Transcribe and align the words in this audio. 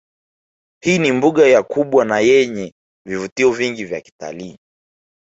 Hii 0.83 0.99
ni 0.99 1.11
mbuga 1.11 1.47
ya 1.47 1.63
kubwa 1.63 2.05
nayenye 2.05 2.73
vivutio 3.05 3.51
vingi 3.51 3.85
vya 3.85 4.01
kitalii 4.01 4.57